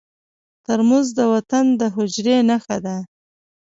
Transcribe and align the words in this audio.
ترموز 0.65 1.07
د 1.17 1.19
وطن 1.33 1.65
د 1.79 1.81
حجرې 1.95 2.37
نښه 2.49 2.77
ده. 2.85 2.97